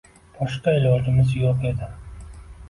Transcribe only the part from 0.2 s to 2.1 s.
Boshqa ilojimiz yo`q edi